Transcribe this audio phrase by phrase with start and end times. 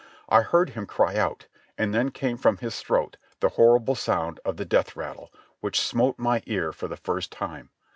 [0.29, 1.45] I heard him cry out,
[1.77, 6.17] and then came from his throat the horrible sound of the death rattle, which smote
[6.17, 7.69] my ear for the first time.